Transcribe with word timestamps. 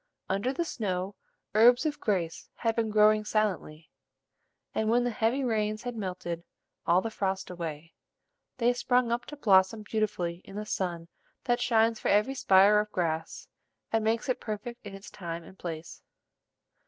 Under 0.27 0.51
the 0.51 0.65
snow, 0.65 1.13
herbs 1.53 1.85
of 1.85 1.99
grace 1.99 2.49
had 2.55 2.75
been 2.75 2.89
growing 2.89 3.23
silently; 3.23 3.91
and, 4.73 4.89
when 4.89 5.03
the 5.03 5.11
heavy 5.11 5.43
rains 5.43 5.83
had 5.83 5.95
melted 5.95 6.43
all 6.87 7.01
the 7.01 7.11
frost 7.11 7.51
away, 7.51 7.93
they 8.57 8.73
sprung 8.73 9.11
up 9.11 9.25
to 9.27 9.37
blossom 9.37 9.83
beautifully 9.83 10.41
in 10.43 10.55
the 10.55 10.65
sun 10.65 11.07
that 11.43 11.61
shines 11.61 11.99
for 11.99 12.07
every 12.07 12.33
spire 12.33 12.79
of 12.79 12.91
grass, 12.91 13.47
and 13.91 14.03
makes 14.03 14.27
it 14.27 14.41
perfect 14.41 14.83
in 14.83 14.95
its 14.95 15.11
time 15.11 15.43
and 15.43 15.59
place. 15.59 16.01